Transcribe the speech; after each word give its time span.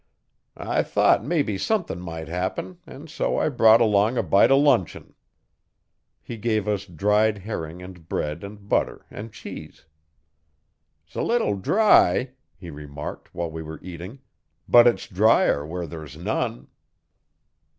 'I 0.57 0.81
thought 0.81 1.23
mebbe 1.23 1.59
somethin' 1.59 1.99
might 2.01 2.27
happen, 2.27 2.79
an' 2.87 3.05
so 3.05 3.37
I 3.37 3.49
brought 3.49 3.81
along 3.81 4.17
a 4.17 4.23
bite 4.23 4.49
o' 4.49 4.57
luncheon.' 4.57 5.13
He 6.23 6.37
gave 6.37 6.67
us 6.67 6.87
dried 6.87 7.37
herring 7.37 7.83
and 7.83 8.09
bread 8.09 8.43
and 8.43 8.67
butter 8.67 9.05
and 9.11 9.31
cheese. 9.31 9.85
''S 11.07 11.15
a 11.17 11.21
little 11.21 11.55
dry,' 11.55 12.31
he 12.57 12.71
remarked, 12.71 13.35
while 13.35 13.51
we 13.51 13.61
were 13.61 13.79
eating, 13.83 14.17
'but 14.67 14.87
it's 14.87 15.05
drier 15.07 15.63
where 15.67 15.85
there's 15.85 16.17
none.' 16.17 16.67